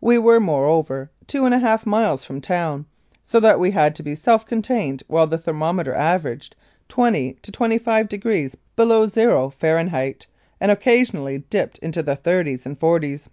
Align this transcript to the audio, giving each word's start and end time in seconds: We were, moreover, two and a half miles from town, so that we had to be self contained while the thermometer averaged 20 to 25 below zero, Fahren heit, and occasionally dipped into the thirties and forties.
We 0.00 0.18
were, 0.18 0.40
moreover, 0.40 1.08
two 1.28 1.44
and 1.44 1.54
a 1.54 1.60
half 1.60 1.86
miles 1.86 2.24
from 2.24 2.40
town, 2.40 2.86
so 3.22 3.38
that 3.38 3.60
we 3.60 3.70
had 3.70 3.94
to 3.94 4.02
be 4.02 4.16
self 4.16 4.44
contained 4.44 5.04
while 5.06 5.28
the 5.28 5.38
thermometer 5.38 5.94
averaged 5.94 6.56
20 6.88 7.34
to 7.34 7.52
25 7.52 8.08
below 8.74 9.06
zero, 9.06 9.50
Fahren 9.50 9.90
heit, 9.90 10.26
and 10.60 10.72
occasionally 10.72 11.44
dipped 11.48 11.78
into 11.78 12.02
the 12.02 12.16
thirties 12.16 12.66
and 12.66 12.76
forties. 12.80 13.28